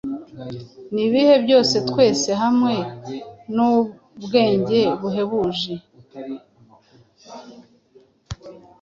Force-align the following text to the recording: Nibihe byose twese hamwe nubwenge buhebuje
Nibihe 0.93 1.35
byose 1.45 1.75
twese 1.89 2.29
hamwe 2.41 2.73
nubwenge 3.55 4.81
buhebuje 4.99 5.73